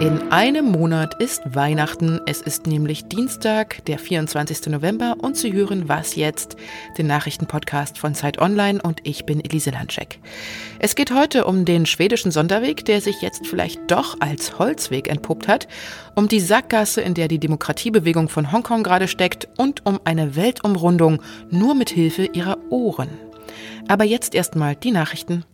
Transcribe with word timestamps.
In 0.00 0.30
einem 0.30 0.66
Monat 0.66 1.14
ist 1.20 1.42
Weihnachten. 1.54 2.20
Es 2.26 2.42
ist 2.42 2.66
nämlich 2.66 3.06
Dienstag, 3.08 3.84
der 3.86 3.98
24. 3.98 4.66
November 4.66 5.16
und 5.18 5.36
Sie 5.38 5.52
hören 5.52 5.88
Was 5.88 6.14
jetzt, 6.16 6.56
den 6.98 7.06
Nachrichtenpodcast 7.06 7.96
von 7.96 8.14
Zeit 8.14 8.38
Online 8.38 8.82
und 8.82 9.00
ich 9.04 9.24
bin 9.24 9.44
Elise 9.44 9.70
Landscheck. 9.70 10.18
Es 10.78 10.94
geht 10.94 11.10
heute 11.10 11.46
um 11.46 11.64
den 11.64 11.86
schwedischen 11.86 12.32
Sonderweg, 12.32 12.84
der 12.84 13.00
sich 13.00 13.22
jetzt 13.22 13.46
vielleicht 13.46 13.90
doch 13.90 14.16
als 14.20 14.58
Holzweg 14.58 15.08
entpuppt 15.08 15.48
hat, 15.48 15.68
um 16.14 16.28
die 16.28 16.40
Sackgasse, 16.40 17.00
in 17.00 17.14
der 17.14 17.28
die 17.28 17.38
Demokratiebewegung 17.38 18.28
von 18.28 18.52
Hongkong 18.52 18.82
gerade 18.82 19.08
steckt 19.08 19.48
und 19.56 19.86
um 19.86 20.00
eine 20.04 20.36
Weltumrundung 20.36 21.22
nur 21.50 21.74
mit 21.74 21.88
Hilfe 21.90 22.26
ihrer 22.26 22.58
Ohren. 22.70 23.29
Aber 23.90 24.04
jetzt 24.04 24.36
erstmal 24.36 24.76
die 24.76 24.92
Nachrichten. 24.92 25.44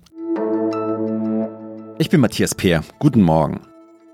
Ich 1.98 2.10
bin 2.10 2.20
Matthias 2.20 2.54
Peer. 2.54 2.84
Guten 2.98 3.22
Morgen. 3.22 3.62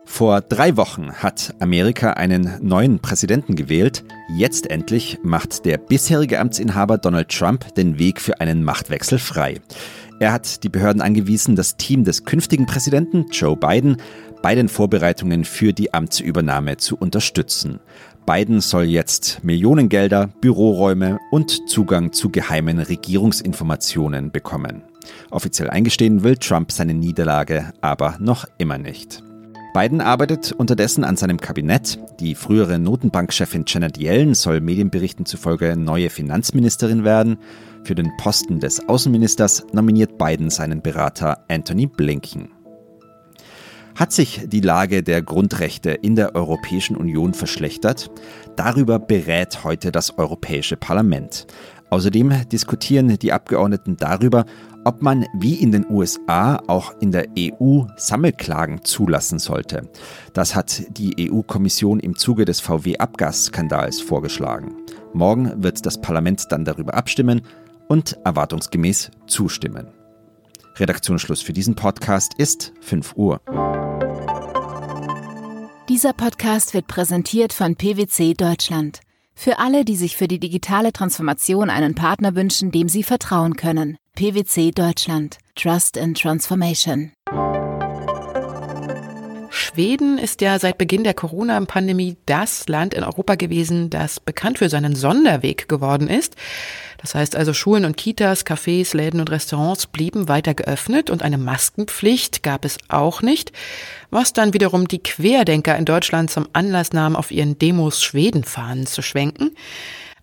Vor 0.04 0.42
drei 0.42 0.76
Wochen 0.76 1.12
hat 1.12 1.56
Amerika 1.58 2.12
einen 2.12 2.56
neuen 2.62 3.00
Präsidenten 3.00 3.56
gewählt. 3.56 4.04
Jetzt 4.36 4.70
endlich 4.70 5.18
macht 5.24 5.64
der 5.64 5.76
bisherige 5.76 6.38
Amtsinhaber 6.38 6.98
Donald 6.98 7.30
Trump 7.30 7.74
den 7.74 7.98
Weg 7.98 8.20
für 8.20 8.40
einen 8.40 8.62
Machtwechsel 8.62 9.18
frei. 9.18 9.60
Er 10.20 10.32
hat 10.32 10.62
die 10.62 10.68
Behörden 10.68 11.02
angewiesen, 11.02 11.56
das 11.56 11.76
Team 11.76 12.04
des 12.04 12.24
künftigen 12.24 12.66
Präsidenten 12.66 13.26
Joe 13.32 13.56
Biden 13.56 13.96
bei 14.40 14.54
den 14.54 14.68
Vorbereitungen 14.68 15.44
für 15.44 15.72
die 15.72 15.92
Amtsübernahme 15.94 16.76
zu 16.76 16.96
unterstützen. 16.96 17.80
Biden 18.26 18.60
soll 18.60 18.84
jetzt 18.84 19.42
Millionengelder, 19.42 20.28
Büroräume 20.40 21.18
und 21.30 21.68
Zugang 21.68 22.12
zu 22.12 22.30
geheimen 22.30 22.78
Regierungsinformationen 22.78 24.30
bekommen. 24.30 24.82
Offiziell 25.30 25.68
eingestehen 25.70 26.22
will 26.22 26.36
Trump 26.36 26.70
seine 26.70 26.94
Niederlage 26.94 27.72
aber 27.80 28.16
noch 28.20 28.46
immer 28.58 28.78
nicht. 28.78 29.22
Biden 29.74 30.00
arbeitet 30.00 30.52
unterdessen 30.52 31.02
an 31.02 31.16
seinem 31.16 31.40
Kabinett. 31.40 31.98
Die 32.20 32.34
frühere 32.34 32.78
Notenbankchefin 32.78 33.64
Janet 33.66 33.98
Yellen 33.98 34.34
soll 34.34 34.60
Medienberichten 34.60 35.24
zufolge 35.24 35.76
neue 35.76 36.10
Finanzministerin 36.10 37.04
werden. 37.04 37.38
Für 37.82 37.94
den 37.94 38.12
Posten 38.18 38.60
des 38.60 38.86
Außenministers 38.88 39.66
nominiert 39.72 40.18
Biden 40.18 40.50
seinen 40.50 40.82
Berater 40.82 41.44
Anthony 41.48 41.86
Blinken. 41.86 42.50
Hat 43.94 44.12
sich 44.12 44.42
die 44.46 44.60
Lage 44.60 45.02
der 45.02 45.22
Grundrechte 45.22 45.90
in 45.90 46.16
der 46.16 46.34
Europäischen 46.34 46.96
Union 46.96 47.34
verschlechtert? 47.34 48.10
Darüber 48.56 48.98
berät 48.98 49.64
heute 49.64 49.92
das 49.92 50.18
Europäische 50.18 50.76
Parlament. 50.76 51.46
Außerdem 51.90 52.48
diskutieren 52.50 53.18
die 53.18 53.32
Abgeordneten 53.32 53.98
darüber, 53.98 54.46
ob 54.84 55.02
man 55.02 55.26
wie 55.34 55.54
in 55.54 55.72
den 55.72 55.84
USA 55.90 56.56
auch 56.66 56.94
in 57.00 57.12
der 57.12 57.26
EU 57.38 57.82
Sammelklagen 57.96 58.82
zulassen 58.82 59.38
sollte. 59.38 59.82
Das 60.32 60.56
hat 60.56 60.84
die 60.96 61.30
EU-Kommission 61.30 62.00
im 62.00 62.16
Zuge 62.16 62.46
des 62.46 62.60
VW-Abgasskandals 62.60 64.00
vorgeschlagen. 64.00 64.74
Morgen 65.12 65.62
wird 65.62 65.84
das 65.84 66.00
Parlament 66.00 66.46
dann 66.50 66.64
darüber 66.64 66.94
abstimmen 66.94 67.42
und 67.88 68.18
erwartungsgemäß 68.24 69.10
zustimmen. 69.26 69.88
Redaktionsschluss 70.76 71.42
für 71.42 71.52
diesen 71.52 71.74
Podcast 71.74 72.32
ist 72.38 72.72
5 72.80 73.14
Uhr. 73.16 73.81
Dieser 75.92 76.14
Podcast 76.14 76.72
wird 76.72 76.86
präsentiert 76.86 77.52
von 77.52 77.76
PwC 77.76 78.32
Deutschland. 78.32 79.00
Für 79.34 79.58
alle, 79.58 79.84
die 79.84 79.94
sich 79.94 80.16
für 80.16 80.26
die 80.26 80.40
digitale 80.40 80.90
Transformation 80.90 81.68
einen 81.68 81.94
Partner 81.94 82.34
wünschen, 82.34 82.70
dem 82.70 82.88
sie 82.88 83.02
vertrauen 83.02 83.56
können. 83.56 83.98
PwC 84.14 84.70
Deutschland. 84.70 85.36
Trust 85.54 85.98
in 85.98 86.14
Transformation. 86.14 87.12
Schweden 89.74 90.18
ist 90.18 90.42
ja 90.42 90.58
seit 90.58 90.76
Beginn 90.76 91.02
der 91.02 91.14
Corona-Pandemie 91.14 92.18
das 92.26 92.68
Land 92.68 92.92
in 92.92 93.04
Europa 93.04 93.36
gewesen, 93.36 93.88
das 93.88 94.20
bekannt 94.20 94.58
für 94.58 94.68
seinen 94.68 94.94
Sonderweg 94.94 95.66
geworden 95.66 96.08
ist. 96.08 96.36
Das 96.98 97.14
heißt 97.14 97.36
also, 97.36 97.54
Schulen 97.54 97.86
und 97.86 97.96
Kitas, 97.96 98.44
Cafés, 98.44 98.94
Läden 98.94 99.18
und 99.18 99.30
Restaurants 99.30 99.86
blieben 99.86 100.28
weiter 100.28 100.52
geöffnet 100.52 101.08
und 101.08 101.22
eine 101.22 101.38
Maskenpflicht 101.38 102.42
gab 102.42 102.66
es 102.66 102.76
auch 102.88 103.22
nicht, 103.22 103.50
was 104.10 104.34
dann 104.34 104.52
wiederum 104.52 104.88
die 104.88 105.02
Querdenker 105.02 105.74
in 105.78 105.86
Deutschland 105.86 106.30
zum 106.30 106.48
Anlass 106.52 106.92
nahm, 106.92 107.16
auf 107.16 107.30
ihren 107.30 107.58
Demos 107.58 108.02
Schwedenfahnen 108.02 108.86
zu 108.86 109.00
schwenken. 109.00 109.56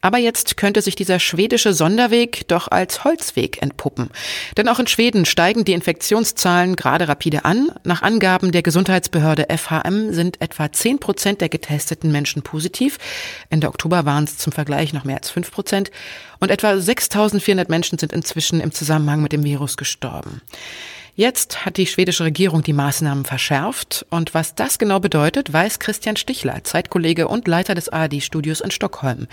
Aber 0.02 0.18
jetzt 0.18 0.58
könnte 0.58 0.82
sich 0.82 0.96
dieser 0.96 1.20
schwedische 1.20 1.74
Sonderweg 1.74 2.48
doch 2.48 2.70
als 2.70 3.04
Holzweg 3.04 3.62
entpuppen. 3.62 4.10
Denn 4.58 4.70
auch 4.70 4.80
in 4.80 4.88
Schweden 4.88 5.26
steigen 5.26 5.66
die 5.66 5.74
Infektionszahlen 5.74 6.76
gerade 6.76 7.08
rapide 7.08 7.46
an. 7.46 7.72
Nach 7.84 8.02
Angaben 8.02 8.52
der 8.52 8.64
Gesundheitsbehörde 8.64 9.48
FHM 9.50 10.14
sind 10.14 10.42
etwa 10.42 10.72
10 10.72 11.00
Prozent 11.00 11.42
der 11.42 11.50
getesteten 11.50 12.12
Menschen 12.12 12.42
positiv. 12.42 12.98
Ende 13.50 13.68
Oktober 13.68 14.06
waren 14.06 14.24
es 14.24 14.38
zum 14.38 14.54
Vergleich 14.54 14.94
noch 14.94 15.04
mehr 15.04 15.18
als 15.18 15.30
5 15.30 15.52
Prozent. 15.52 15.92
Und 16.40 16.52
etwa 16.52 16.78
6400 16.78 17.70
Menschen 17.70 18.00
sind 18.00 18.14
inzwischen 18.14 18.62
im 18.62 18.72
Zusammenhang 18.72 19.22
mit 19.22 19.34
dem 19.34 19.44
Virus 19.44 19.76
gestorben. 19.76 20.42
Jetzt 21.20 21.66
hat 21.66 21.76
die 21.76 21.86
schwedische 21.86 22.24
Regierung 22.24 22.64
die 22.64 22.72
Maßnahmen 22.72 23.26
verschärft. 23.26 24.06
Und 24.10 24.34
was 24.34 24.56
das 24.56 24.80
genau 24.80 25.02
bedeutet, 25.02 25.52
weiß 25.52 25.80
Christian 25.80 26.16
Stichler, 26.16 26.64
Zeitkollege 26.64 27.28
und 27.28 27.46
Leiter 27.46 27.76
des 27.76 27.90
ARD-Studios 27.90 28.62
in 28.62 28.72
Stockholm. 28.72 29.28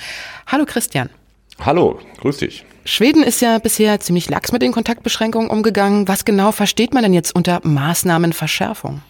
Hallo 0.49 0.65
Christian. 0.67 1.11
Hallo, 1.61 2.01
grüß 2.19 2.39
dich. 2.39 2.65
Schweden 2.85 3.23
ist 3.23 3.41
ja 3.41 3.61
bisher 3.61 4.01
ziemlich 4.01 4.29
lax 4.29 4.51
mit 4.51 4.63
den 4.63 4.73
Kontaktbeschränkungen 4.73 5.49
umgegangen. 5.49 6.09
Was 6.09 6.25
genau 6.25 6.51
versteht 6.51 6.93
man 6.93 7.05
denn 7.05 7.15
jetzt 7.15 7.37
unter 7.37 7.61
Maßnahmenverschärfung? 7.63 9.03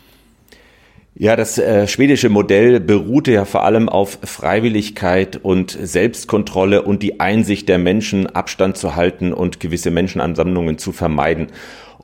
Ja, 1.15 1.35
das 1.35 1.57
äh, 1.57 1.89
schwedische 1.89 2.29
Modell 2.29 2.79
beruhte 2.79 3.33
ja 3.33 3.47
vor 3.47 3.65
allem 3.65 3.89
auf 3.89 4.19
Freiwilligkeit 4.23 5.41
und 5.43 5.71
Selbstkontrolle 5.71 6.83
und 6.83 7.03
die 7.03 7.21
Einsicht 7.21 7.71
der 7.71 7.79
Menschen, 7.79 8.27
Abstand 8.27 8.77
zu 8.77 8.97
halten 8.97 9.33
und 9.33 9.61
gewisse 9.61 9.91
Menschenansammlungen 9.91 10.77
zu 10.77 10.93
vermeiden. 10.93 11.47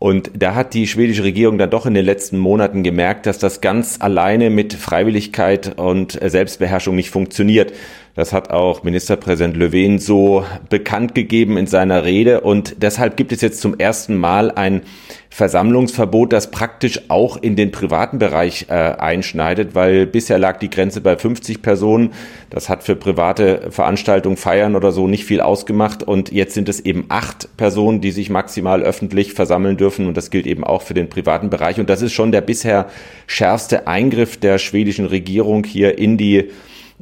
Und 0.02 0.32
da 0.34 0.56
hat 0.56 0.74
die 0.74 0.88
schwedische 0.88 1.22
Regierung 1.22 1.58
dann 1.58 1.70
doch 1.70 1.86
in 1.86 1.94
den 1.94 2.04
letzten 2.04 2.36
Monaten 2.36 2.82
gemerkt, 2.82 3.24
dass 3.24 3.38
das 3.38 3.60
ganz 3.60 3.98
alleine 4.00 4.50
mit 4.50 4.74
Freiwilligkeit 4.74 5.78
und 5.78 6.18
Selbstbeherrschung 6.20 6.96
nicht 6.96 7.10
funktioniert. 7.10 7.72
Das 8.14 8.34
hat 8.34 8.50
auch 8.50 8.82
Ministerpräsident 8.82 9.56
Löwen 9.56 9.98
so 9.98 10.44
bekannt 10.68 11.14
gegeben 11.14 11.56
in 11.56 11.66
seiner 11.66 12.04
Rede. 12.04 12.42
Und 12.42 12.82
deshalb 12.82 13.16
gibt 13.16 13.32
es 13.32 13.40
jetzt 13.40 13.62
zum 13.62 13.78
ersten 13.78 14.16
Mal 14.16 14.50
ein 14.50 14.82
Versammlungsverbot, 15.30 16.30
das 16.30 16.50
praktisch 16.50 17.00
auch 17.08 17.38
in 17.38 17.56
den 17.56 17.72
privaten 17.72 18.18
Bereich 18.18 18.66
äh, 18.68 18.74
einschneidet, 18.74 19.74
weil 19.74 20.04
bisher 20.06 20.38
lag 20.38 20.58
die 20.58 20.68
Grenze 20.68 21.00
bei 21.00 21.16
50 21.16 21.62
Personen. 21.62 22.12
Das 22.50 22.68
hat 22.68 22.84
für 22.84 22.96
private 22.96 23.70
Veranstaltungen, 23.70 24.36
Feiern 24.36 24.76
oder 24.76 24.92
so 24.92 25.08
nicht 25.08 25.24
viel 25.24 25.40
ausgemacht. 25.40 26.02
Und 26.02 26.30
jetzt 26.32 26.52
sind 26.52 26.68
es 26.68 26.80
eben 26.80 27.06
acht 27.08 27.56
Personen, 27.56 28.02
die 28.02 28.10
sich 28.10 28.28
maximal 28.28 28.82
öffentlich 28.82 29.32
versammeln 29.32 29.78
dürfen. 29.78 30.06
Und 30.06 30.18
das 30.18 30.28
gilt 30.28 30.46
eben 30.46 30.64
auch 30.64 30.82
für 30.82 30.92
den 30.92 31.08
privaten 31.08 31.48
Bereich. 31.48 31.80
Und 31.80 31.88
das 31.88 32.02
ist 32.02 32.12
schon 32.12 32.30
der 32.30 32.42
bisher 32.42 32.90
schärfste 33.26 33.86
Eingriff 33.86 34.36
der 34.36 34.58
schwedischen 34.58 35.06
Regierung 35.06 35.64
hier 35.64 35.96
in 35.96 36.18
die 36.18 36.50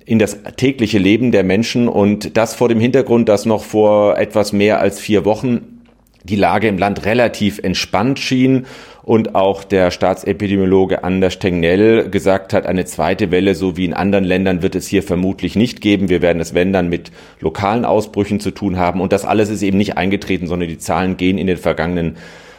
in 0.06 0.18
das 0.18 0.38
tägliche 0.56 0.98
Leben 0.98 1.32
der 1.32 1.44
Menschen 1.44 1.88
und 1.88 2.36
das 2.36 2.54
vor 2.54 2.68
dem 2.68 2.80
Hintergrund, 2.80 3.28
dass 3.28 3.46
noch 3.46 3.64
vor 3.64 4.18
etwas 4.18 4.52
mehr 4.52 4.80
als 4.80 4.98
vier 5.00 5.24
Wochen 5.24 5.80
die 6.24 6.36
Lage 6.36 6.68
im 6.68 6.78
Land 6.78 7.04
relativ 7.06 7.58
entspannt 7.58 8.18
schien 8.18 8.66
und 9.02 9.34
auch 9.34 9.64
der 9.64 9.90
Staatsepidemiologe 9.90 11.02
Anders 11.02 11.38
Tegnell 11.38 12.10
gesagt 12.10 12.52
hat, 12.52 12.66
eine 12.66 12.84
zweite 12.84 13.30
Welle, 13.30 13.54
so 13.54 13.76
wie 13.76 13.86
in 13.86 13.94
anderen 13.94 14.24
Ländern, 14.24 14.62
wird 14.62 14.74
es 14.74 14.86
hier 14.86 15.02
vermutlich 15.02 15.56
nicht 15.56 15.80
geben. 15.80 16.08
Wir 16.08 16.20
werden 16.20 16.40
es, 16.40 16.54
wenn 16.54 16.72
dann, 16.72 16.88
mit 16.88 17.10
lokalen 17.40 17.84
Ausbrüchen 17.84 18.40
zu 18.40 18.50
tun 18.50 18.78
haben. 18.78 19.00
Und 19.00 19.12
das 19.12 19.24
alles 19.24 19.48
ist 19.48 19.62
eben 19.62 19.78
nicht 19.78 19.96
eingetreten, 19.96 20.46
sondern 20.46 20.68
die 20.68 20.78
Zahlen 20.78 21.16
gehen 21.16 21.38
in 21.38 21.46
den 21.46 21.56
vergangenen 21.56 22.16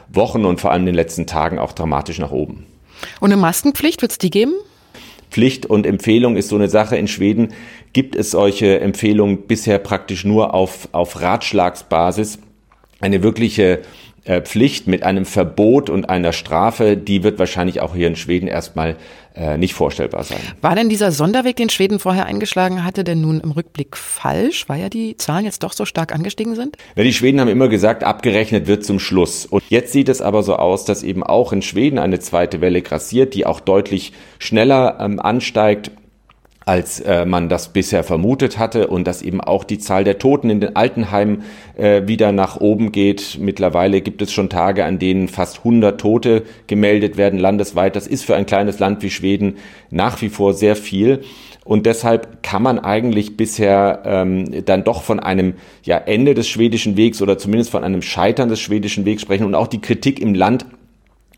Wochen 0.10 0.44
und 0.44 0.60
vor 0.60 0.72
allem 0.72 0.82
in 0.82 0.88
den 0.88 0.96
letzten 0.96 1.28
Tagen 1.28 1.60
auch 1.60 1.74
dramatisch 1.74 2.20
nach 2.20 2.32
oben. 2.32 2.66
Und 3.20 3.32
eine 3.32 3.40
Maskenpflicht 3.40 4.02
wird 4.02 4.12
es 4.12 4.18
die 4.18 4.32
geben? 4.32 4.54
Pflicht 5.32 5.66
und 5.66 5.88
Empfehlung 5.88 6.36
ist 6.36 6.50
so 6.50 6.58
eine 6.58 6.68
Sache. 6.68 6.98
In 6.98 7.08
Schweden 7.08 7.54
gibt 7.94 8.16
es 8.16 8.32
solche 8.32 8.80
Empfehlungen 8.82 9.48
bisher 9.48 9.80
praktisch 9.80 10.26
nur 10.26 10.54
auf, 10.54 10.90
auf 10.92 11.22
Ratschlagsbasis. 11.22 12.40
Eine 13.00 13.24
wirkliche 13.24 13.82
Pflicht 14.24 14.88
mit 14.88 15.04
einem 15.04 15.26
Verbot 15.26 15.90
und 15.90 16.10
einer 16.10 16.32
Strafe, 16.32 16.96
die 16.96 17.24
wird 17.24 17.40
wahrscheinlich 17.40 17.82
auch 17.82 17.96
hier 17.96 18.08
in 18.08 18.16
Schweden 18.16 18.48
erstmal 18.48 18.96
äh, 19.34 19.58
nicht 19.58 19.74
vorstellbar 19.74 20.24
sein. 20.24 20.40
War 20.62 20.76
denn 20.76 20.90
dieser 20.90 21.12
Sonderweg, 21.12 21.56
den 21.56 21.70
Schweden 21.70 22.00
vorher 22.00 22.26
eingeschlagen 22.26 22.84
hatte, 22.84 23.04
denn 23.04 23.22
nun 23.22 23.40
im 23.40 23.52
Rückblick 23.52 23.98
falsch, 23.98 24.68
weil 24.68 24.82
ja 24.82 24.90
die 24.90 25.18
Zahlen 25.18 25.46
jetzt 25.46 25.64
doch 25.64 25.74
so 25.74 25.86
stark 25.86 26.14
angestiegen 26.14 26.56
sind? 26.56 26.78
Ja, 26.96 27.04
die 27.04 27.14
Schweden 27.14 27.40
haben 27.40 27.48
immer 27.48 27.70
gesagt, 27.70 28.04
abgerechnet 28.04 28.68
wird 28.68 28.86
zum 28.86 29.00
Schluss. 29.00 29.46
Und 29.46 29.64
jetzt 29.70 29.94
sieht 29.94 30.10
es 30.10 30.22
aber 30.22 30.44
so 30.44 30.56
aus, 30.56 30.86
dass 30.86 31.02
eben 31.02 31.24
auch 31.24 31.54
in 31.54 31.62
Schweden 31.62 31.98
eine 31.98 32.20
zweite 32.20 32.62
Welle 32.62 32.82
grassiert, 32.82 33.34
die 33.34 33.46
auch 33.46 33.60
deutlich 33.60 34.14
schneller 34.38 34.98
ähm, 35.00 35.20
ansteigt 35.20 35.92
als 36.72 37.02
äh, 37.02 37.26
man 37.26 37.50
das 37.50 37.74
bisher 37.74 38.02
vermutet 38.02 38.58
hatte 38.58 38.88
und 38.88 39.06
dass 39.06 39.22
eben 39.22 39.42
auch 39.42 39.66
die 39.66 39.78
Zahl 39.78 40.06
der 40.06 40.20
Toten 40.20 40.50
in 40.50 40.62
den 40.62 40.78
Altenheimen 40.78 41.44
äh, 41.76 42.08
wieder 42.08 42.32
nach 42.32 42.62
oben 42.62 42.94
geht. 42.94 43.38
Mittlerweile 43.42 44.00
gibt 44.00 44.22
es 44.22 44.32
schon 44.32 44.48
Tage, 44.48 44.86
an 44.86 44.98
denen 44.98 45.28
fast 45.28 45.58
100 45.58 46.00
Tote 46.00 46.44
gemeldet 46.68 47.18
werden 47.18 47.40
landesweit. 47.40 47.98
Das 47.98 48.08
ist 48.08 48.24
für 48.24 48.38
ein 48.38 48.46
kleines 48.46 48.80
Land 48.80 49.04
wie 49.04 49.10
Schweden 49.10 49.58
nach 49.90 50.22
wie 50.22 50.30
vor 50.30 50.54
sehr 50.54 50.78
viel. 50.78 51.24
Und 51.66 51.86
deshalb 51.86 52.42
kann 52.42 52.64
man 52.64 52.80
eigentlich 52.80 53.36
bisher 53.36 54.04
ähm, 54.06 54.64
dann 54.64 54.86
doch 54.86 55.04
von 55.04 55.20
einem 55.20 55.56
ja, 55.84 55.98
Ende 55.98 56.36
des 56.36 56.48
schwedischen 56.48 56.96
Wegs 56.96 57.22
oder 57.22 57.38
zumindest 57.38 57.70
von 57.70 57.84
einem 57.84 58.02
Scheitern 58.02 58.48
des 58.48 58.62
schwedischen 58.62 59.04
Wegs 59.04 59.24
sprechen. 59.24 59.44
Und 59.44 59.56
auch 59.56 59.68
die 59.68 59.82
Kritik 59.82 60.22
im 60.22 60.34
Land 60.36 60.66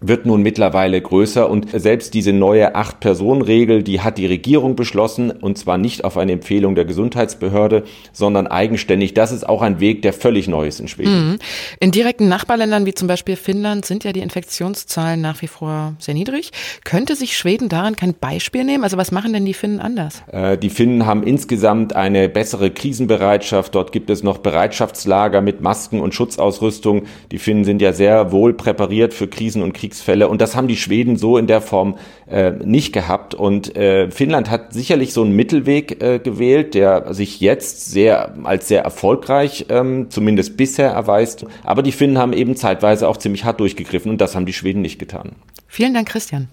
wird 0.07 0.25
nun 0.25 0.41
mittlerweile 0.41 1.01
größer 1.01 1.49
und 1.49 1.67
selbst 1.73 2.13
diese 2.13 2.33
neue 2.33 2.75
Acht-Personen-Regel, 2.75 3.83
die 3.83 4.01
hat 4.01 4.17
die 4.17 4.25
Regierung 4.25 4.75
beschlossen 4.75 5.31
und 5.31 5.57
zwar 5.57 5.77
nicht 5.77 6.03
auf 6.03 6.17
eine 6.17 6.33
Empfehlung 6.33 6.75
der 6.75 6.85
Gesundheitsbehörde, 6.85 7.83
sondern 8.11 8.47
eigenständig. 8.47 9.13
Das 9.13 9.31
ist 9.31 9.47
auch 9.47 9.61
ein 9.61 9.79
Weg, 9.79 10.01
der 10.01 10.13
völlig 10.13 10.47
neu 10.47 10.67
ist 10.67 10.79
in 10.79 10.87
Schweden. 10.87 11.31
Mhm. 11.31 11.39
In 11.79 11.91
direkten 11.91 12.27
Nachbarländern 12.27 12.85
wie 12.85 12.93
zum 12.93 13.07
Beispiel 13.07 13.35
Finnland 13.35 13.85
sind 13.85 14.03
ja 14.03 14.11
die 14.11 14.19
Infektionszahlen 14.19 15.21
nach 15.21 15.41
wie 15.41 15.47
vor 15.47 15.93
sehr 15.99 16.13
niedrig. 16.13 16.51
Könnte 16.83 17.15
sich 17.15 17.37
Schweden 17.37 17.69
daran 17.69 17.95
kein 17.95 18.13
Beispiel 18.13 18.63
nehmen? 18.63 18.83
Also 18.83 18.97
was 18.97 19.11
machen 19.11 19.33
denn 19.33 19.45
die 19.45 19.53
Finnen 19.53 19.79
anders? 19.79 20.21
Äh, 20.31 20.57
die 20.57 20.69
Finnen 20.69 21.05
haben 21.05 21.23
insgesamt 21.23 21.95
eine 21.95 22.27
bessere 22.27 22.71
Krisenbereitschaft. 22.71 23.73
Dort 23.73 23.91
gibt 23.91 24.09
es 24.09 24.23
noch 24.23 24.39
Bereitschaftslager 24.39 25.41
mit 25.41 25.61
Masken 25.61 26.01
und 26.01 26.13
Schutzausrüstung. 26.13 27.03
Die 27.31 27.39
Finnen 27.39 27.63
sind 27.63 27.81
ja 27.81 27.93
sehr 27.93 28.31
wohl 28.31 28.53
präpariert 28.53 29.13
für 29.13 29.27
Krisen 29.27 29.61
und 29.61 29.73
Kriegs 29.73 29.92
Kriegsfälle. 29.93 30.27
Und 30.27 30.41
das 30.41 30.55
haben 30.55 30.67
die 30.67 30.75
Schweden 30.75 31.15
so 31.15 31.37
in 31.37 31.47
der 31.47 31.61
Form 31.61 31.95
äh, 32.27 32.51
nicht 32.51 32.93
gehabt. 32.93 33.35
Und 33.35 33.75
äh, 33.75 34.09
Finnland 34.09 34.49
hat 34.49 34.73
sicherlich 34.73 35.13
so 35.13 35.23
einen 35.23 35.35
Mittelweg 35.35 36.01
äh, 36.01 36.19
gewählt, 36.19 36.73
der 36.73 37.13
sich 37.13 37.39
jetzt 37.39 37.91
sehr 37.91 38.33
als 38.43 38.67
sehr 38.67 38.83
erfolgreich, 38.83 39.67
ähm, 39.69 40.09
zumindest 40.09 40.57
bisher 40.57 40.89
erweist. 40.89 41.45
Aber 41.63 41.83
die 41.83 41.91
Finnen 41.91 42.17
haben 42.17 42.33
eben 42.33 42.55
zeitweise 42.55 43.07
auch 43.07 43.17
ziemlich 43.17 43.45
hart 43.45 43.59
durchgegriffen 43.59 44.11
und 44.11 44.19
das 44.19 44.35
haben 44.35 44.45
die 44.45 44.53
Schweden 44.53 44.81
nicht 44.81 44.99
getan. 44.99 45.31
Vielen 45.67 45.93
Dank, 45.93 46.09
Christian. 46.09 46.49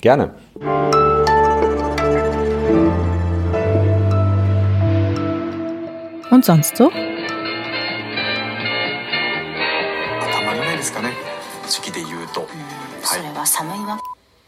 Gerne. 0.00 0.34
Und 6.30 6.44
sonst 6.44 6.76
so? 6.76 6.90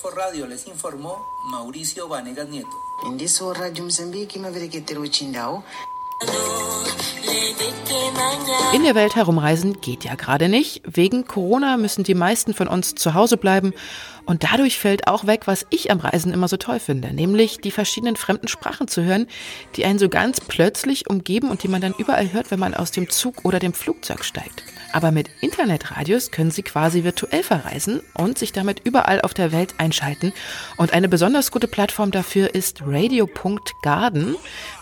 Por 0.02 0.16
radio 0.16 0.48
les 0.48 0.66
informó 0.66 1.24
Mauricio 1.52 2.08
Vanegas 2.08 2.48
Nieto. 2.48 2.68
En 3.06 3.20
eso 3.20 3.54
Radio 3.54 3.84
Mozambique 3.84 4.34
immer 4.34 4.52
wieder 4.52 4.66
geht 4.66 4.90
der 4.90 4.98
Uchindau. 4.98 5.62
In 8.72 8.82
der 8.82 8.96
Welt 8.96 9.14
herumreisen 9.14 9.80
geht 9.80 10.02
ja 10.02 10.16
gerade 10.16 10.48
nicht. 10.48 10.82
Wegen 10.84 11.28
Corona 11.28 11.76
müssen 11.76 12.02
die 12.02 12.14
meisten 12.14 12.54
von 12.54 12.66
uns 12.66 12.96
zu 12.96 13.14
Hause 13.14 13.36
bleiben 13.36 13.72
und 14.28 14.44
dadurch 14.44 14.78
fällt 14.78 15.08
auch 15.08 15.26
weg, 15.26 15.46
was 15.46 15.64
ich 15.70 15.90
am 15.90 16.00
Reisen 16.00 16.34
immer 16.34 16.48
so 16.48 16.58
toll 16.58 16.80
finde, 16.80 17.14
nämlich 17.14 17.62
die 17.62 17.70
verschiedenen 17.70 18.14
fremden 18.14 18.46
Sprachen 18.46 18.86
zu 18.86 19.02
hören, 19.02 19.26
die 19.74 19.86
einen 19.86 19.98
so 19.98 20.10
ganz 20.10 20.42
plötzlich 20.42 21.08
umgeben 21.08 21.48
und 21.48 21.62
die 21.62 21.68
man 21.68 21.80
dann 21.80 21.94
überall 21.96 22.30
hört, 22.30 22.50
wenn 22.50 22.60
man 22.60 22.74
aus 22.74 22.90
dem 22.90 23.08
Zug 23.08 23.46
oder 23.46 23.58
dem 23.58 23.72
Flugzeug 23.72 24.22
steigt. 24.22 24.64
Aber 24.92 25.12
mit 25.12 25.30
Internetradios 25.40 26.30
können 26.30 26.50
Sie 26.50 26.62
quasi 26.62 27.04
virtuell 27.04 27.42
verreisen 27.42 28.02
und 28.12 28.36
sich 28.36 28.52
damit 28.52 28.82
überall 28.84 29.22
auf 29.22 29.32
der 29.32 29.50
Welt 29.50 29.74
einschalten. 29.78 30.34
Und 30.76 30.92
eine 30.92 31.08
besonders 31.08 31.50
gute 31.50 31.66
Plattform 31.66 32.10
dafür 32.10 32.54
ist 32.54 32.82
Radio.garden. 32.84 34.36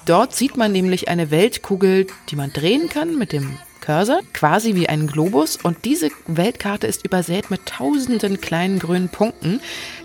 Dort 0.07 0.35
sieht 0.35 0.57
man 0.57 0.73
nämlich 0.73 1.09
eine 1.09 1.31
Weltkugel, 1.31 2.09
die 2.31 2.37
man 2.37 2.53
drehen 2.53 2.89
kann 2.89 3.17
mit 3.17 3.33
dem 3.33 3.59
Cursor, 3.87 4.19
quasi 4.33 4.75
wie 4.75 4.89
ein 4.89 5.07
Globus. 5.07 5.57
Und 5.63 5.85
diese 5.85 6.11
Weltkarte 6.27 6.89
ist 6.89 7.05
übersät 7.05 7.53
mit 7.53 7.67
tausenden 7.67 8.41
kleinen 8.41 8.81
grünen 8.81 9.09
Punkten. 9.09 9.61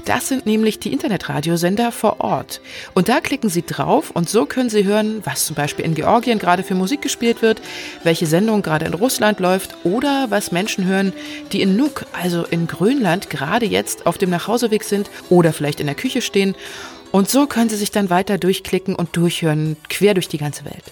Das 0.06 0.28
sind 0.28 0.45
nämlich 0.45 0.78
die 0.78 0.94
Internetradiosender 0.94 1.92
vor 1.92 2.19
Ort. 2.19 2.62
Und 2.94 3.10
da 3.10 3.19
klicken 3.22 3.50
Sie 3.50 3.63
drauf 3.63 4.12
und 4.12 4.30
so 4.30 4.45
können 4.45 4.69
Sie 4.69 4.83
hören, 4.83 5.22
was 5.24 5.48
zum 5.48 5.56
Beispiel 5.56 5.83
in 5.83 5.95
Georgien 5.95 6.38
gerade 6.38 6.62
für 6.62 6.75
Musik 6.75 7.01
gespielt 7.01 7.42
wird, 7.42 7.60
welche 8.04 8.28
Sendung 8.28 8.62
gerade 8.62 8.86
in 8.86 8.94
Russland 8.94 9.39
läuft 9.39 9.75
oder 9.84 10.27
was 10.30 10.51
Menschen 10.51 10.86
hören, 10.86 11.12
die 11.51 11.63
in 11.63 11.75
Nuuk, 11.75 12.06
also 12.13 12.45
in 12.45 12.68
Grönland, 12.68 13.31
gerade 13.31 13.66
jetzt 13.66 14.06
auf 14.06 14.19
dem 14.19 14.30
Nachhauseweg 14.30 14.84
sind 14.84 15.10
oder 15.31 15.54
vielleicht 15.54 15.80
in 15.80 15.88
der 15.88 15.95
Küche 15.95 16.22
stehen. 16.22 16.54
Und 17.12 17.31
so 17.31 17.48
können 17.48 17.69
Sie 17.69 17.77
sich 17.77 17.89
dann 17.89 18.12
weiter 18.12 18.38
durchklicken 18.38 18.94
und 18.94 19.18
durchhören, 19.18 19.75
quer 19.89 20.13
durch 20.13 20.27
die 20.27 20.38
ganze 20.38 20.66
Welt. 20.66 20.84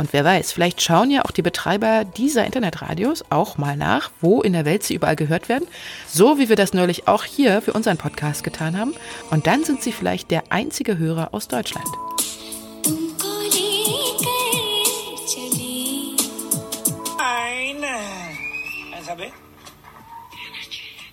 Und 0.00 0.14
wer 0.14 0.24
weiß, 0.24 0.52
vielleicht 0.52 0.80
schauen 0.80 1.10
ja 1.10 1.26
auch 1.26 1.30
die 1.30 1.42
Betreiber 1.42 2.06
dieser 2.06 2.46
Internetradios 2.46 3.22
auch 3.28 3.58
mal 3.58 3.76
nach, 3.76 4.10
wo 4.22 4.40
in 4.40 4.54
der 4.54 4.64
Welt 4.64 4.82
sie 4.82 4.94
überall 4.94 5.14
gehört 5.14 5.50
werden, 5.50 5.68
so 6.08 6.38
wie 6.38 6.48
wir 6.48 6.56
das 6.56 6.72
neulich 6.72 7.06
auch 7.06 7.24
hier 7.24 7.60
für 7.60 7.74
unseren 7.74 7.98
Podcast 7.98 8.42
getan 8.42 8.78
haben. 8.78 8.94
Und 9.30 9.46
dann 9.46 9.62
sind 9.62 9.82
sie 9.82 9.92
vielleicht 9.92 10.30
der 10.30 10.44
einzige 10.48 10.96
Hörer 10.96 11.34
aus 11.34 11.48
Deutschland. 11.48 11.86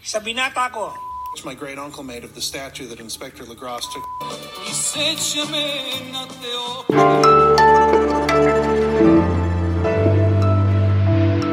Sabina 0.02 0.50
Taco. 0.56 0.94
It's 1.34 1.44
my 1.44 1.54
great 1.54 1.78
uncle 1.78 2.04
made 2.04 2.24
of 2.24 2.34
the 2.34 2.42
statue 2.42 2.88
that 2.88 3.02
Inspector 3.02 3.46
Lagros 3.46 3.86
took. 3.94 4.04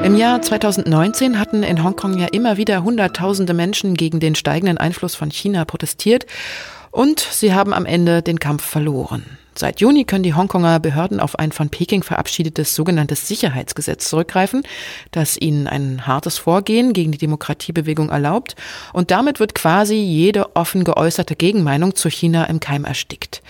Im 0.05 0.17
Jahr 0.17 0.43
2019 0.43 1.39
hatten 1.39 1.63
in 1.63 1.83
Hongkong 1.83 2.19
ja 2.19 2.27
immer 2.27 2.59
wieder 2.59 2.85
Hunderttausende 2.85 3.55
Menschen 3.55 3.95
gegen 3.95 4.21
den 4.21 4.35
steigenden 4.35 4.77
Einfluss 4.77 5.15
von 5.15 5.31
China 5.31 5.65
protestiert 5.65 6.27
und 6.91 7.21
sie 7.21 7.55
haben 7.55 7.73
am 7.73 7.87
Ende 7.87 8.21
den 8.21 8.39
Kampf 8.39 8.63
verloren. 8.65 9.39
Seit 9.57 9.81
Juni 9.81 10.05
können 10.05 10.25
die 10.25 10.35
Hongkonger 10.35 10.81
Behörden 10.81 11.21
auf 11.21 11.39
ein 11.39 11.53
von 11.53 11.69
Peking 11.69 12.03
verabschiedetes 12.03 12.75
sogenanntes 12.75 13.29
Sicherheitsgesetz 13.29 14.09
zurückgreifen, 14.09 14.63
das 15.13 15.37
ihnen 15.37 15.69
ein 15.69 16.07
hartes 16.07 16.39
Vorgehen 16.39 16.93
gegen 16.93 17.13
die 17.13 17.19
Demokratiebewegung 17.19 18.09
erlaubt. 18.09 18.57
Und 18.93 19.11
damit 19.11 19.41
wird 19.41 19.55
quasi 19.55 19.95
jede 19.95 20.57
offen 20.57 20.85
geäußerte 20.85 21.37
Gegenmeinung 21.37 21.95
zu 21.95 22.09
China 22.09 22.45
im 22.45 22.61
Keim 22.61 22.85
erstickt. 22.85 23.43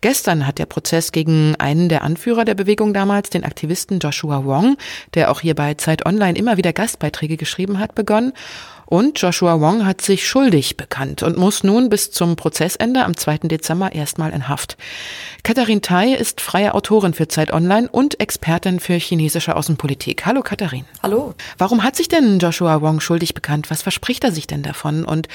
Gestern 0.00 0.46
hat 0.46 0.58
der 0.58 0.64
Prozess 0.64 1.12
gegen 1.12 1.56
einen 1.56 1.90
der 1.90 2.02
Anführer 2.02 2.46
der 2.46 2.54
Bewegung 2.54 2.94
damals, 2.94 3.28
den 3.28 3.44
Aktivisten 3.44 3.98
Joshua 3.98 4.46
Wong, 4.46 4.78
der 5.12 5.30
auch 5.30 5.40
hier 5.40 5.54
bei 5.54 5.74
Zeit 5.74 6.06
Online 6.06 6.38
immer 6.38 6.56
wieder 6.56 6.72
Gastbeiträge 6.72 7.36
geschrieben 7.36 7.78
hat, 7.78 7.94
begonnen. 7.94 8.32
Und 8.90 9.20
Joshua 9.20 9.60
Wong 9.60 9.86
hat 9.86 10.00
sich 10.00 10.28
schuldig 10.28 10.76
bekannt 10.76 11.22
und 11.22 11.36
muss 11.36 11.62
nun 11.62 11.90
bis 11.90 12.10
zum 12.10 12.34
Prozessende 12.34 13.04
am 13.04 13.16
2. 13.16 13.38
Dezember 13.44 13.92
erstmal 13.92 14.32
in 14.32 14.48
Haft. 14.48 14.76
Katharin 15.44 15.80
Tai 15.80 16.12
ist 16.12 16.40
freie 16.40 16.74
Autorin 16.74 17.14
für 17.14 17.28
Zeit 17.28 17.52
Online 17.52 17.88
und 17.88 18.18
Expertin 18.18 18.80
für 18.80 18.94
chinesische 18.94 19.54
Außenpolitik. 19.54 20.26
Hallo 20.26 20.42
Katharin. 20.42 20.86
Hallo. 21.04 21.34
Warum 21.56 21.84
hat 21.84 21.94
sich 21.94 22.08
denn 22.08 22.40
Joshua 22.40 22.82
Wong 22.82 22.98
schuldig 22.98 23.32
bekannt? 23.32 23.70
Was 23.70 23.82
verspricht 23.82 24.24
er 24.24 24.32
sich 24.32 24.48
denn 24.48 24.64
davon? 24.64 25.04
Und 25.04 25.28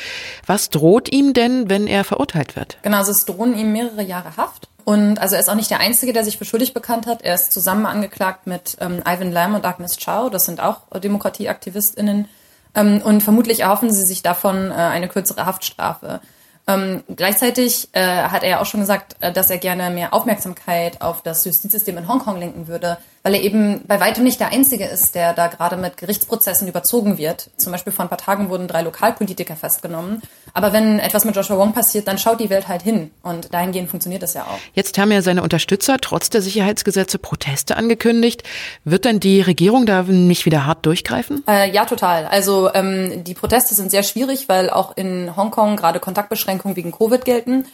was 0.46 0.70
droht 0.70 1.10
ihm 1.10 1.32
denn, 1.32 1.70
wenn 1.70 1.88
er 1.88 2.04
verurteilt 2.04 2.58
wird? 2.58 2.78
Genau, 2.82 2.98
also 2.98 3.12
es 3.12 3.24
drohen 3.24 3.58
ihm 3.58 3.72
mehrere 3.72 4.04
Jahre 4.04 4.36
Haft. 4.36 4.68
Und 4.84 5.18
also 5.20 5.36
er 5.36 5.40
ist 5.40 5.50
auch 5.50 5.56
nicht 5.56 5.72
der 5.72 5.80
Einzige, 5.80 6.12
der 6.12 6.26
sich 6.26 6.38
für 6.38 6.44
schuldig 6.44 6.74
bekannt 6.74 7.08
hat. 7.08 7.22
Er 7.22 7.36
ist 7.36 7.54
zusammen 7.54 7.86
angeklagt 7.86 8.48
mit 8.48 8.76
ähm, 8.82 9.02
Ivan 9.08 9.32
Lam 9.32 9.56
und 9.56 9.64
Agnes 9.64 9.96
Chow. 9.96 10.30
Das 10.30 10.44
sind 10.44 10.60
auch 10.60 10.82
DemokratieaktivistInnen 11.00 12.28
ähm, 12.76 13.02
und 13.04 13.22
vermutlich 13.22 13.62
erhoffen 13.62 13.92
sie 13.92 14.04
sich 14.04 14.22
davon 14.22 14.72
äh, 14.72 14.74
eine 14.74 15.08
kürzere 15.08 15.46
Haftstrafe. 15.46 16.22
Ähm, 16.68 17.04
gleichzeitig 17.16 17.90
äh, 17.94 18.02
hat 18.02 18.44
er 18.44 18.62
auch 18.62 18.66
schon 18.66 18.80
gesagt, 18.80 19.16
äh, 19.20 19.32
dass 19.32 19.50
er 19.50 19.58
gerne 19.58 19.90
mehr 19.92 20.14
Aufmerksamkeit 20.14 21.02
auf 21.02 21.22
das 21.22 21.46
Justizsystem 21.46 21.98
in 21.98 22.08
Hongkong 22.08 22.40
lenken 22.40 22.68
würde, 22.68 22.98
weil 23.26 23.34
er 23.34 23.42
eben 23.42 23.82
bei 23.88 24.00
weitem 24.00 24.24
nicht 24.24 24.40
der 24.40 24.52
Einzige 24.52 24.86
ist, 24.86 25.16
der 25.16 25.34
da 25.34 25.48
gerade 25.48 25.78
mit 25.78 25.98
Gerichtsprozessen 25.98 26.68
überzogen 26.68 27.18
wird. 27.18 27.50
Zum 27.58 27.72
Beispiel 27.72 27.92
vor 27.92 28.06
ein 28.06 28.10
paar 28.10 28.20
Tagen 28.20 28.52
wurden 28.52 28.68
drei 28.68 28.84
Lokalpolitiker 28.84 29.56
festgenommen. 29.56 30.22
Aber 30.54 30.74
wenn 30.74 31.00
etwas 31.00 31.26
mit 31.26 31.36
Joshua 31.36 31.58
Wong 31.58 31.74
passiert, 31.74 32.08
dann 32.08 32.20
schaut 32.20 32.40
die 32.40 32.52
Welt 32.52 32.68
halt 32.68 32.84
hin. 32.84 33.10
Und 33.24 33.52
dahingehend 33.52 33.90
funktioniert 33.90 34.22
das 34.22 34.36
ja 34.36 34.44
auch. 34.44 34.60
Jetzt 34.76 35.00
haben 35.00 35.12
ja 35.12 35.24
seine 35.24 35.42
Unterstützer 35.42 35.98
trotz 36.00 36.30
der 36.30 36.44
Sicherheitsgesetze 36.44 37.18
Proteste 37.18 37.78
angekündigt. 37.78 38.44
Wird 38.84 39.06
denn 39.06 39.20
die 39.20 39.42
Regierung 39.42 39.88
da 39.88 40.04
nicht 40.04 40.46
wieder 40.46 40.68
hart 40.68 40.86
durchgreifen? 40.86 41.44
Äh, 41.48 41.72
ja, 41.72 41.86
total. 41.86 42.28
Also 42.28 42.72
ähm, 42.76 43.24
die 43.24 43.34
Proteste 43.34 43.74
sind 43.74 43.90
sehr 43.90 44.04
schwierig, 44.04 44.50
weil 44.50 44.70
auch 44.70 44.96
in 44.98 45.36
Hongkong 45.36 45.78
gerade 45.78 46.00
Kontaktbeschränkungen 46.00 46.78
wegen 46.78 46.92
Covid 46.92 47.26
gelten. 47.26 47.66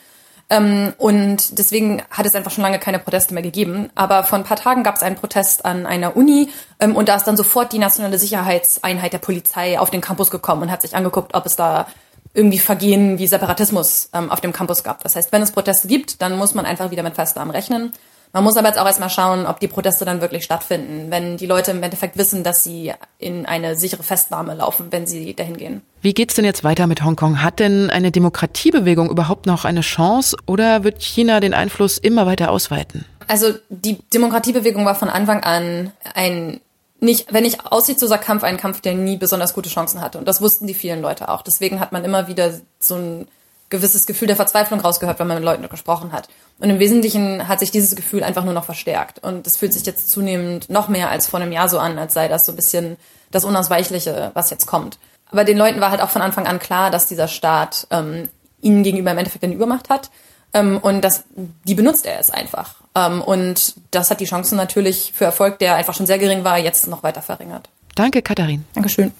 Ähm, 0.52 0.94
und 0.98 1.58
deswegen 1.58 2.04
hat 2.10 2.26
es 2.26 2.36
einfach 2.36 2.52
schon 2.52 2.62
lange 2.62 2.78
keine 2.78 3.00
Proteste 3.00 3.34
mehr 3.34 3.42
gegeben. 3.42 3.90
Aber 3.96 4.26
vor 4.26 4.38
ein 4.38 4.44
paar 4.44 4.58
Tagen 4.58 4.84
gab 4.84 4.98
es 4.98 5.02
einen 5.02 5.16
Protest 5.16 5.64
an 5.64 5.86
einer 5.86 6.18
Uni 6.18 6.50
ähm, 6.80 6.96
und 6.96 7.08
da 7.08 7.16
ist 7.16 7.24
dann 7.24 7.38
sofort 7.38 7.72
die 7.72 7.80
nationale 7.80 8.20
Sicherheitseinheit 8.20 9.14
der 9.14 9.20
Polizei 9.20 9.80
auf 9.80 9.90
den 9.90 10.02
Campus 10.02 10.30
gekommen 10.30 10.64
und 10.64 10.72
hat 10.72 10.82
sich 10.82 10.94
angeguckt, 10.94 11.34
ob 11.34 11.46
es 11.46 11.56
da 11.56 11.88
irgendwie 12.34 12.60
Vergehen 12.60 13.18
wie 13.18 13.28
Separatismus 13.28 14.10
ähm, 14.14 14.30
auf 14.30 14.42
dem 14.42 14.52
Campus 14.52 14.84
gab. 14.84 15.02
Das 15.04 15.16
heißt, 15.16 15.32
wenn 15.32 15.42
es 15.42 15.54
Proteste 15.54 15.88
gibt, 15.88 16.22
dann 16.22 16.38
muss 16.38 16.54
man 16.54 16.66
einfach 16.66 16.92
wieder 16.92 17.04
mit 17.04 17.16
Festnahmen 17.16 17.52
rechnen. 17.52 17.94
Man 18.34 18.44
muss 18.44 18.56
aber 18.56 18.68
jetzt 18.70 18.80
auch 18.80 18.86
erstmal 18.86 19.10
schauen, 19.10 19.46
ob 19.46 19.60
die 19.60 19.68
Proteste 19.68 20.06
dann 20.06 20.22
wirklich 20.22 20.44
stattfinden, 20.44 21.12
wenn 21.12 21.38
die 21.38 21.48
Leute 21.48 21.72
im 21.72 21.84
Endeffekt 21.84 22.18
wissen, 22.18 22.44
dass 22.44 22.64
sie 22.64 22.94
in 23.20 23.46
eine 23.46 23.76
sichere 23.76 24.04
Festnahme 24.04 24.54
laufen, 24.54 24.88
wenn 24.92 25.06
sie 25.06 25.34
dahin 25.34 25.58
gehen. 25.58 25.82
Wie 26.02 26.14
geht's 26.14 26.36
denn 26.36 26.46
jetzt 26.46 26.64
weiter 26.64 26.88
mit 26.88 27.04
Hongkong? 27.04 27.44
Hat 27.44 27.60
denn 27.60 27.90
eine 27.90 28.12
Demokratiebewegung 28.12 29.10
überhaupt 29.10 29.46
noch 29.46 29.66
eine 29.66 29.82
Chance 29.82 30.38
oder 30.46 30.84
wird 30.84 31.02
China 31.02 31.40
den 31.40 31.54
Einfluss 31.54 31.98
immer 31.98 32.26
weiter 32.26 32.52
ausweiten? 32.52 33.06
Also 33.28 33.54
die 33.70 34.00
Demokratiebewegung 34.14 34.86
war 34.86 34.96
von 34.96 35.10
Anfang 35.10 35.44
an 35.44 35.92
ein 36.16 36.62
nicht, 37.02 37.34
wenn 37.34 37.44
nicht 37.44 37.66
aussichtsloser 37.66 38.20
Kampf, 38.20 38.44
ein 38.44 38.58
Kampf, 38.58 38.80
der 38.80 38.94
nie 38.94 39.18
besonders 39.18 39.56
gute 39.56 39.70
Chancen 39.70 40.02
hatte. 40.02 40.20
Und 40.20 40.28
das 40.28 40.40
wussten 40.40 40.68
die 40.68 40.76
vielen 40.76 41.02
Leute 41.02 41.30
auch. 41.30 41.42
Deswegen 41.42 41.80
hat 41.80 41.92
man 41.92 42.06
immer 42.06 42.28
wieder 42.28 42.54
so 42.80 42.96
ein 42.96 43.28
gewisses 43.72 44.06
Gefühl 44.06 44.28
der 44.28 44.36
Verzweiflung 44.36 44.80
rausgehört, 44.80 45.18
wenn 45.18 45.28
man 45.28 45.38
mit 45.38 45.46
Leuten 45.46 45.68
gesprochen 45.68 46.12
hat. 46.12 46.30
Und 46.60 46.70
im 46.70 46.78
Wesentlichen 46.78 47.48
hat 47.48 47.60
sich 47.60 47.72
dieses 47.72 47.96
Gefühl 47.96 48.24
einfach 48.24 48.44
nur 48.44 48.54
noch 48.54 48.66
verstärkt. 48.66 49.24
Und 49.24 49.48
es 49.48 49.58
fühlt 49.58 49.74
sich 49.74 49.86
jetzt 49.86 50.12
zunehmend 50.12 50.70
noch 50.70 50.90
mehr 50.90 51.10
als 51.10 51.28
vor 51.28 51.40
einem 51.40 51.52
Jahr 51.52 51.70
so 51.70 51.80
an, 51.80 51.98
als 51.98 52.14
sei 52.14 52.28
das 52.28 52.46
so 52.46 52.52
ein 52.52 52.56
bisschen 52.56 52.98
das 53.32 53.46
Unausweichliche, 53.46 54.32
was 54.36 54.52
jetzt 54.52 54.68
kommt. 54.68 55.00
Aber 55.32 55.44
den 55.44 55.58
Leuten 55.58 55.82
war 55.82 55.90
halt 55.90 56.02
auch 56.02 56.10
von 56.10 56.22
Anfang 56.22 56.46
an 56.46 56.60
klar, 56.60 56.92
dass 56.92 57.08
dieser 57.08 57.28
Staat 57.28 57.88
ähm, 57.90 58.30
ihnen 58.62 58.84
gegenüber 58.84 59.12
im 59.12 59.18
Endeffekt 59.18 59.44
eine 59.44 59.56
Übermacht 59.56 59.90
hat. 59.90 60.12
Ähm, 60.54 60.78
und 60.78 61.02
das, 61.02 61.24
die 61.64 61.76
benutzt 61.76 62.06
er 62.06 62.20
es 62.20 62.30
einfach. 62.30 62.76
Ähm, 62.94 63.22
und 63.22 63.76
das 63.92 64.12
hat 64.12 64.20
die 64.20 64.26
Chancen 64.26 64.58
natürlich 64.58 65.14
für 65.16 65.26
Erfolg, 65.26 65.60
der 65.60 65.76
einfach 65.76 65.94
schon 65.96 66.06
sehr 66.06 66.20
gering 66.20 66.44
war, 66.44 66.58
jetzt 66.60 66.88
noch 66.88 67.04
weiter 67.04 67.22
verringert. 67.22 67.70
Danke, 67.96 68.22
Katharin. 68.22 68.66
Dankeschön. 68.74 69.12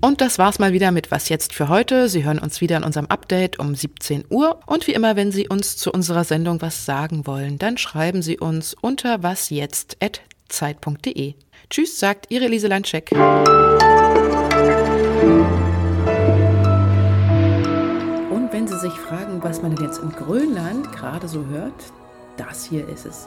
Und 0.00 0.20
das 0.20 0.38
war's 0.38 0.58
mal 0.58 0.72
wieder 0.72 0.90
mit 0.90 1.10
Was 1.10 1.28
jetzt 1.28 1.52
für 1.52 1.68
heute. 1.68 2.08
Sie 2.08 2.24
hören 2.24 2.38
uns 2.38 2.60
wieder 2.60 2.76
in 2.76 2.84
unserem 2.84 3.06
Update 3.06 3.58
um 3.58 3.74
17 3.74 4.24
Uhr. 4.28 4.60
Und 4.66 4.86
wie 4.86 4.92
immer, 4.92 5.16
wenn 5.16 5.32
Sie 5.32 5.48
uns 5.48 5.76
zu 5.76 5.90
unserer 5.92 6.24
Sendung 6.24 6.62
was 6.62 6.84
sagen 6.84 7.26
wollen, 7.26 7.58
dann 7.58 7.78
schreiben 7.78 8.22
Sie 8.22 8.38
uns 8.38 8.76
unter 8.80 9.22
wasjetzt.zeit.de. 9.22 11.34
Tschüss, 11.70 11.98
sagt 11.98 12.30
Ihre 12.30 12.48
Lise 12.48 12.68
Landscheck. 12.68 13.10
Und 13.12 13.20
wenn 18.52 18.66
Sie 18.66 18.78
sich 18.78 18.92
fragen, 18.92 19.42
was 19.42 19.62
man 19.62 19.74
denn 19.74 19.86
jetzt 19.86 20.02
in 20.02 20.10
Grönland 20.10 20.92
gerade 20.92 21.28
so 21.28 21.46
hört, 21.46 21.72
das 22.36 22.64
hier 22.64 22.86
ist 22.88 23.06
es. 23.06 23.26